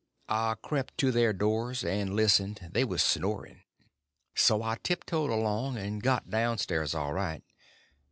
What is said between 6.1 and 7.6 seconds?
down stairs all right.